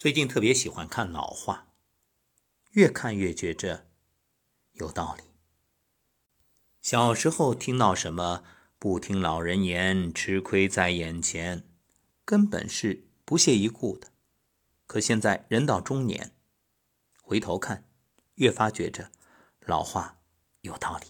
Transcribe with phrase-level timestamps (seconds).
[0.00, 1.66] 最近特别喜欢看老话，
[2.70, 3.86] 越看越觉着
[4.72, 5.24] 有道理。
[6.80, 8.42] 小时候听到什么
[8.80, 11.64] “不听老人言，吃亏在眼前”，
[12.24, 14.08] 根本是不屑一顾的。
[14.86, 16.34] 可现在人到中年，
[17.20, 17.84] 回头看，
[18.36, 19.10] 越发觉着
[19.60, 20.22] 老话
[20.62, 21.08] 有道理。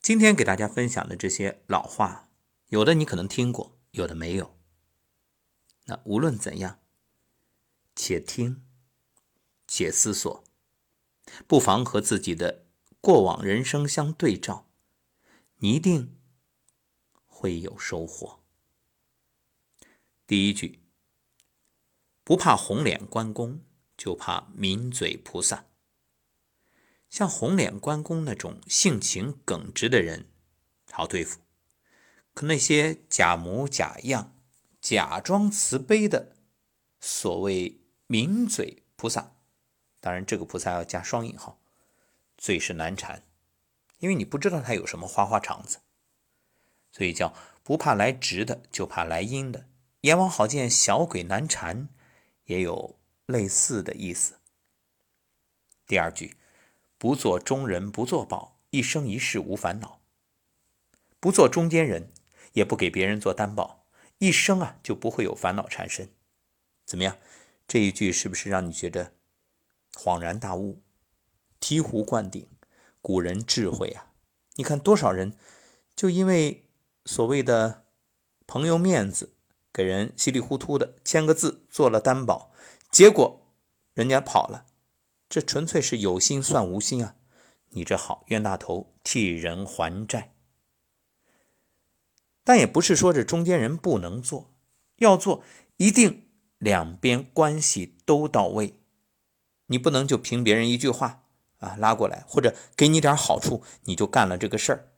[0.00, 2.28] 今天给大家分享的这些老话，
[2.68, 4.56] 有的你可能听过，有的没有。
[5.88, 6.78] 那无论怎样，
[7.96, 8.62] 且听，
[9.66, 10.44] 且思索，
[11.46, 12.66] 不妨和自己的
[13.00, 14.68] 过往人生相对照，
[15.56, 16.14] 你一定
[17.26, 18.40] 会有收获。
[20.26, 20.78] 第一句：
[22.22, 23.64] 不怕红脸关公，
[23.96, 25.64] 就怕抿嘴菩萨。
[27.08, 30.30] 像红脸关公那种性情耿直的人，
[30.92, 31.38] 好对付；
[32.34, 34.37] 可那些假模假样。
[34.88, 36.34] 假装慈悲的
[36.98, 39.32] 所谓名嘴菩萨，
[40.00, 41.60] 当然这个菩萨要加双引号，
[42.38, 43.22] 最是难缠，
[43.98, 45.80] 因为你不知道他有什么花花肠子，
[46.90, 49.66] 所以叫不怕来直的，就怕来阴的。
[50.00, 51.90] 阎王好见小鬼难缠，
[52.44, 54.38] 也有类似的意思。
[55.86, 56.38] 第二句，
[56.96, 60.00] 不做中人不做保，一生一世无烦恼，
[61.20, 62.10] 不做中间人，
[62.54, 63.77] 也不给别人做担保。
[64.18, 66.10] 一生啊就不会有烦恼缠身，
[66.84, 67.16] 怎么样？
[67.66, 69.12] 这一句是不是让你觉得
[69.94, 70.82] 恍然大悟、
[71.60, 72.48] 醍醐灌顶？
[73.00, 74.12] 古人智慧啊！
[74.56, 75.36] 你看多少人
[75.94, 76.64] 就因为
[77.04, 77.84] 所谓的
[78.46, 79.34] 朋友面子，
[79.72, 82.52] 给人稀里糊涂的签个字做了担保，
[82.90, 83.46] 结果
[83.94, 84.66] 人家跑了，
[85.28, 87.14] 这纯粹是有心算无心啊！
[87.70, 90.34] 你这好冤大头替人还债。
[92.48, 94.54] 但也不是说这中间人不能做，
[94.96, 95.44] 要做
[95.76, 98.80] 一定两边关系都到位。
[99.66, 101.24] 你不能就凭别人一句话
[101.58, 104.88] 啊拉过来，或者给你点好处你就干了这个事儿，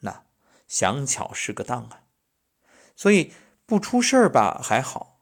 [0.00, 0.24] 那
[0.66, 2.02] 想巧是个当啊。
[2.96, 3.32] 所以
[3.66, 5.20] 不出事儿吧还好，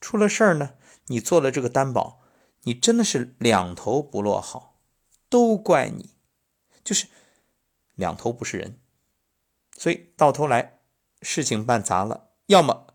[0.00, 0.76] 出了事儿呢，
[1.08, 2.22] 你做了这个担保，
[2.62, 4.80] 你真的是两头不落好，
[5.28, 6.14] 都怪你，
[6.82, 7.08] 就是
[7.94, 8.80] 两头不是人。
[9.76, 10.79] 所以到头来。
[11.22, 12.94] 事情办砸了，要么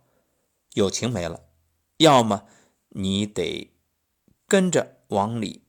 [0.74, 1.48] 友情没了，
[1.98, 2.48] 要么
[2.90, 3.74] 你得
[4.48, 5.64] 跟着往里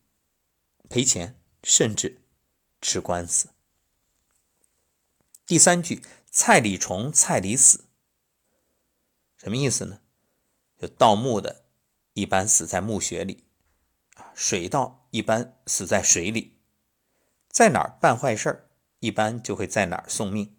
[0.88, 2.22] 赔钱，甚至
[2.80, 3.50] 吃官司。
[5.46, 7.84] 第三句“菜里虫，菜里死”，
[9.36, 10.00] 什么意思呢？
[10.76, 11.66] 就盗墓的
[12.14, 13.44] 一般死在墓穴里，
[14.14, 16.58] 啊，水盗一般死在水里，
[17.48, 18.68] 在哪儿办坏事
[18.98, 20.55] 一般就会在哪儿送命。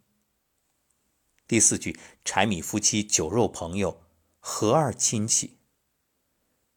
[1.48, 4.04] 第四句，柴米夫妻酒肉朋友，
[4.38, 5.58] 和二亲戚，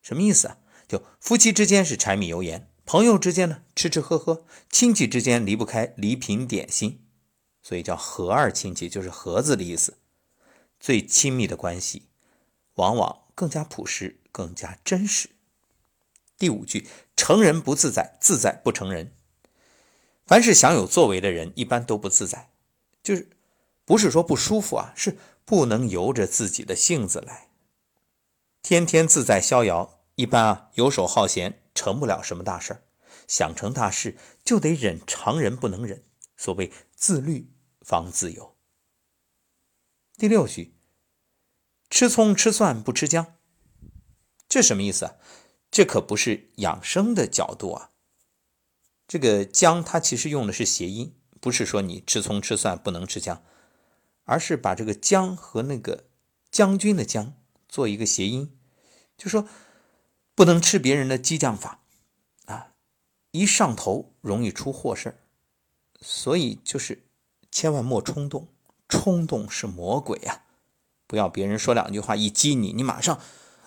[0.01, 0.59] 什么意思啊？
[0.87, 7.05] 就夫妻之间是柴米油盐，朋友之间呢吃吃喝喝，亲戚之间离不开礼品点心，
[7.61, 9.99] 所以叫和二亲戚，就是盒子的意思。
[10.79, 12.07] 最亲密的关系，
[12.75, 15.31] 往往更加朴实，更加真实。
[16.39, 19.13] 第五句，成人不自在，自在不成人。
[20.27, 22.51] 凡是想有作为的人，一般都不自在，
[23.03, 23.31] 就是。
[23.91, 27.51] 不是说不舒服啊，是不能由着自己的性子来，
[28.63, 30.05] 天天自在逍遥。
[30.15, 32.85] 一般啊，游手好闲，成不了什么大事儿
[33.27, 36.05] 想成大事，就得忍常人不能忍。
[36.37, 37.51] 所谓自律
[37.81, 38.57] 方自由。
[40.17, 40.77] 第六句，
[41.89, 43.39] 吃葱吃蒜不吃姜，
[44.49, 45.17] 这什么意思啊？
[45.69, 47.91] 这可不是养生的角度啊。
[49.09, 53.43] 这个姜，它其实用的是谐音，不是说你吃葱吃蒜不能吃姜。
[54.31, 56.05] 而是把这个将和那个
[56.53, 57.35] 将军的将
[57.69, 58.57] 做一个谐音，
[59.19, 59.49] 就说
[60.37, 61.83] 不能吃别人的激将法
[62.45, 62.75] 啊，
[63.33, 65.19] 一上头容易出祸事，
[66.01, 67.03] 所以就是
[67.51, 68.47] 千万莫冲动，
[68.89, 70.45] 冲动是魔鬼呀！
[71.09, 73.21] 不要别人说两句话一激你，你马上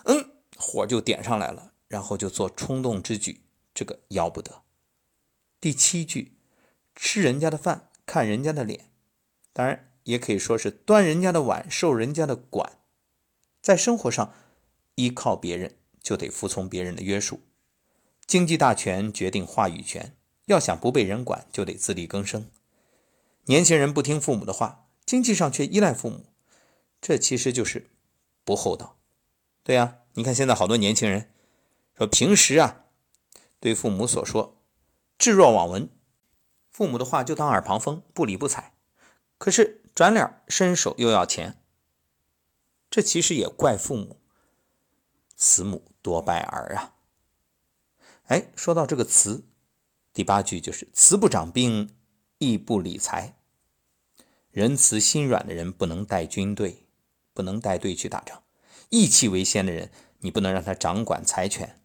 [0.04, 3.42] 嗯火就点上来了，然后就做冲动之举，
[3.74, 4.62] 这个要不得。
[5.60, 6.38] 第七句，
[6.94, 8.90] 吃人家的饭，看人家的脸，
[9.52, 9.90] 当然。
[10.04, 12.78] 也可以说是端人家的碗，受人家的管，
[13.60, 14.34] 在生活上
[14.94, 17.40] 依靠别人就得服从别人的约束。
[18.26, 20.14] 经济大权决定话语权，
[20.46, 22.50] 要想不被人管，就得自力更生。
[23.46, 26.26] 年轻人不听父母的话，经济上却依赖父母，
[27.00, 27.90] 这其实就是
[28.44, 28.98] 不厚道。
[29.62, 31.30] 对呀，你看现在好多年轻人
[31.96, 32.84] 说平时啊
[33.58, 34.60] 对父母所说
[35.16, 35.88] 置若罔闻，
[36.70, 38.74] 父母的话就当耳旁风，不理不睬。
[39.38, 39.80] 可是。
[39.94, 41.62] 转脸伸手又要钱，
[42.90, 44.20] 这其实也怪父母。
[45.36, 46.94] 慈母多败儿啊。
[48.24, 49.46] 哎，说到这个慈，
[50.12, 51.94] 第八句就是慈不掌兵，
[52.38, 53.36] 义不理财。
[54.50, 56.88] 仁慈心软的人不能带军队，
[57.32, 58.42] 不能带队去打仗；
[58.88, 61.80] 义气为先的人，你不能让他掌管财权。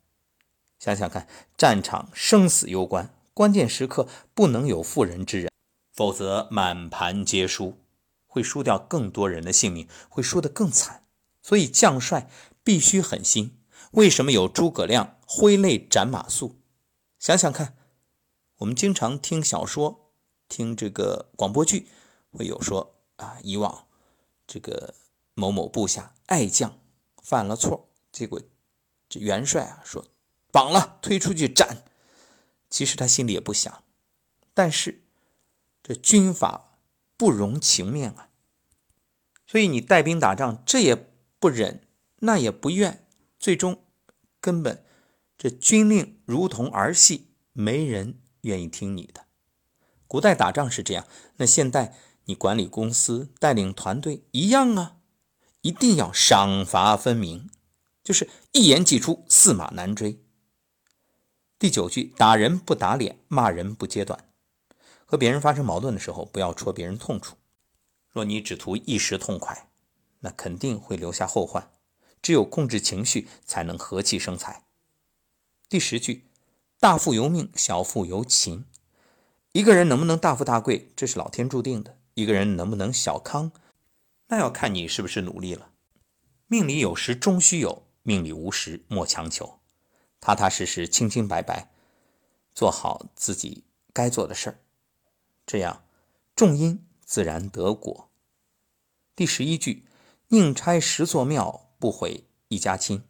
[0.80, 5.52] 想想看，战场生死攸关，关键时刻不能有妇人之仁，
[5.92, 7.78] 否则满盘皆输，
[8.30, 11.04] 会输掉更多人的性命，会输得更惨。
[11.42, 12.30] 所以将帅
[12.64, 13.60] 必须狠心。
[13.92, 16.54] 为什么有诸葛亮挥泪斩马谡？
[17.18, 17.76] 想想看，
[18.58, 20.12] 我们经常听小说、
[20.48, 21.88] 听这个广播剧，
[22.31, 23.88] 会有说啊，以往
[24.46, 24.94] 这个
[25.34, 26.80] 某某部下爱将
[27.24, 28.40] 犯了错，结果
[29.10, 30.06] 这元帅啊说
[30.52, 31.84] 绑了，推出去斩。
[32.70, 33.84] 其实他心里也不想，
[34.54, 35.02] 但是
[35.82, 36.69] 这军法
[37.19, 38.30] 不容情面啊，
[39.45, 40.95] 所以你带兵打仗，这也
[41.38, 41.86] 不忍，
[42.19, 43.06] 那也不愿。
[43.38, 43.83] 最终，
[44.39, 44.86] 根本
[45.38, 49.25] 这军令如同儿戏，没人愿意听你的。
[50.07, 51.06] 古代打仗是这样，
[51.36, 51.94] 那现代
[52.24, 54.95] 你管理公司、带领团队一样啊，
[55.60, 57.50] 一定要赏罚分明，
[58.01, 60.24] 就是一言既出，驷马难追。
[61.60, 64.29] 第九句，打人不打脸，骂人不揭短。
[65.10, 67.36] 和别人发生矛盾的时候，不要戳别人痛处。
[68.12, 69.68] 若你只图一时痛快，
[70.20, 71.72] 那肯定会留下后患。
[72.22, 74.66] 只有控制情绪，才能和气生财。
[75.68, 76.30] 第十句，
[76.80, 78.66] 大富由命，小富由勤。
[79.52, 83.52] 一个人能不能大富大贵，这是老天注定的；一个人能不能小康，
[84.28, 85.72] 那要看你是不是努力了。
[86.46, 89.60] 命里有时终须有，命里无时莫强求。
[90.20, 91.72] 踏踏实实、清清白白，
[92.54, 94.60] 做好自己该做的事儿，
[95.50, 95.84] 这样
[96.36, 98.12] 种因自然得果。
[99.16, 99.88] 第十一句，
[100.28, 101.66] 宁拆十座庙。
[101.80, 103.06] 不毁一家亲，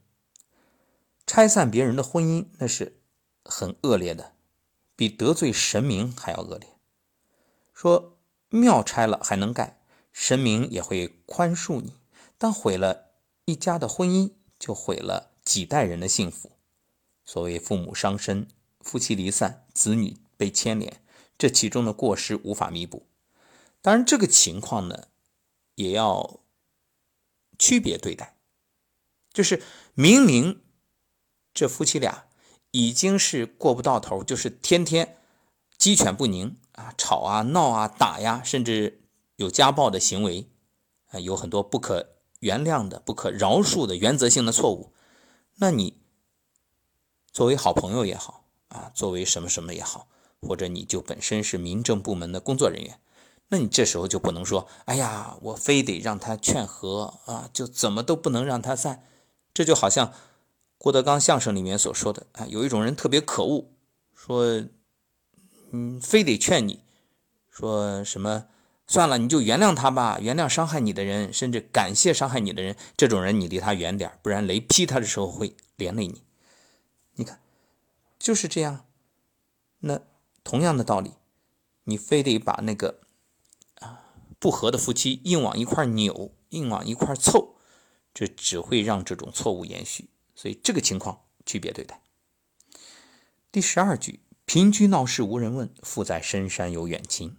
[1.25, 3.01] 拆散别人的婚姻，那是
[3.43, 4.33] 很恶劣的，
[4.95, 6.69] 比得罪神明还要恶劣。
[7.73, 8.19] 说
[8.49, 9.81] 庙拆了还能盖，
[10.13, 11.93] 神明也会宽恕你；
[12.37, 13.09] 但毁了
[13.45, 16.51] 一家的婚姻，就毁了几代人的幸福。
[17.25, 18.47] 所谓父母伤身、
[18.81, 21.01] 夫妻离散、子女被牵连，
[21.39, 23.07] 这其中的过失无法弥补。
[23.81, 25.07] 当然，这个情况呢，
[25.75, 26.41] 也要
[27.57, 28.35] 区别对待。
[29.31, 29.63] 就是
[29.93, 30.61] 明明
[31.53, 32.25] 这夫妻俩
[32.71, 35.17] 已经是过不到头，就是天天
[35.77, 39.01] 鸡犬不宁啊，吵啊闹啊打呀，甚至
[39.37, 40.49] 有家暴的行为
[41.11, 44.93] 啊，有很多不可原谅的、不可饶恕的原则性的错误。
[45.55, 46.01] 那你
[47.31, 50.09] 作为好朋友也好啊，作为什么什么也好，
[50.41, 52.99] 或者你就本身是民政部门的工作人员，
[53.49, 59.03] 那你这时候就不能说：“哎呀，我非得让他劝和啊，就怎么都不能让他散。”
[59.53, 60.13] 这就好像
[60.77, 63.65] 郭德纲相声里面所说的啊，有一种人特别可恶，
[64.15, 64.63] 说，
[65.71, 66.83] 嗯，非得劝你
[67.49, 68.45] 说什么，
[68.87, 72.77] 算了，你就原谅他吧，原谅伤害你的人，甚至感谢伤害你的人。
[72.95, 76.23] 这种人你离他远点，不然雷劈他的时候会连累你。
[77.15, 77.41] 你看，
[78.17, 78.85] 就是这样。
[79.79, 80.01] 那
[80.49, 81.11] 同样的道理，
[81.83, 83.01] 你非得把那个
[83.75, 87.57] 啊不和的夫妻硬往一块扭，硬往一块凑。
[88.15, 92.01] 这只会让这种错误延续，所以这个情况区别对待。
[93.51, 97.37] 第十二句：贫居闹市无人问，富在深山有远亲。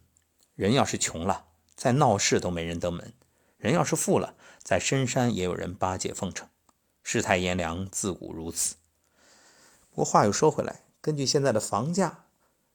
[0.54, 3.08] 人要是穷了，在闹市都没人登门；
[3.56, 6.48] 人要是富了，在深山也有人巴结奉承。
[7.02, 8.76] 世态炎凉，自古如此。
[9.90, 12.26] 不过话又说回来，根据现在的房价，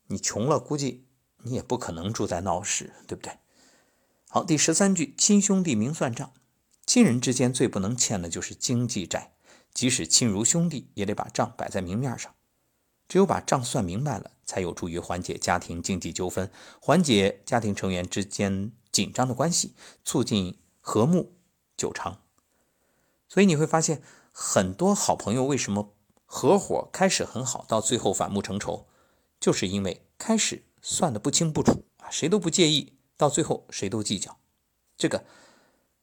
[0.07, 1.05] 你穷了，估计
[1.43, 3.37] 你也不可能住在闹市，对不对？
[4.29, 6.31] 好，第十三句：亲兄弟明算账。
[6.85, 9.33] 亲人之间最不能欠的就是经济债，
[9.73, 12.33] 即使亲如兄弟，也得把账摆在明面上。
[13.07, 21.33] 只有把账算明白了，才有助于缓解家庭经济纠纷，缓解家庭成员之间紧张的关系，促进和睦
[21.77, 22.21] 久长。
[23.27, 25.93] 所以你会发现，很多好朋友为什么
[26.25, 28.87] 合伙开始很好，到最后反目成仇，
[29.39, 34.37] 就是因为开始算的不清不楚啊，谁都不介意，到最后谁都计较，
[34.97, 35.25] 这个。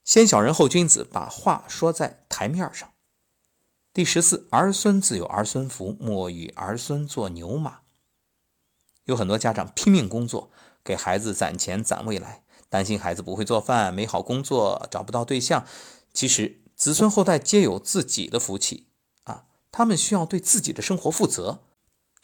[0.05, 2.91] 先小人后君子，把话说在台面上。
[3.95, 7.83] 第十四，儿孙自有儿孙福，莫与儿孙做牛马。
[9.05, 10.51] 有很多家长拼命工作，
[10.83, 15.65] 给孩子攒钱攒未来，担心孩子不会做饭、没好工作、找不到对象。
[16.12, 18.89] 其实子孙后代皆有自己的福气
[19.23, 21.62] 啊，他们需要对自己的生活负责。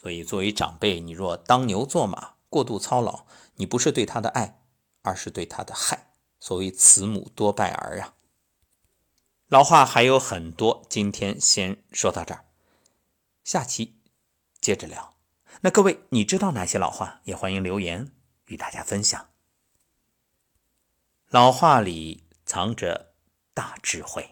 [0.01, 3.27] 所以作为长辈，你若当牛做马，过度操劳，
[3.57, 4.63] 你不是对他的爱，
[5.03, 6.13] 而是对他的害。
[6.39, 8.15] 所谓慈母多败儿啊。
[9.49, 12.45] 老话还有很多，今天先说到这儿，
[13.43, 13.99] 下期
[14.61, 15.17] 接着聊。
[15.63, 17.21] 那各位，你知道哪些老话？
[17.25, 18.13] 也欢迎留言
[18.47, 19.31] 与大家分享。
[21.31, 23.15] 老话里藏着
[23.53, 24.31] 大智慧。